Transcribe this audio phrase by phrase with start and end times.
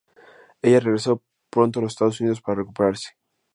[0.63, 1.21] Ella regreso
[1.51, 3.09] pronto a los Estados Unidos para recuperarse.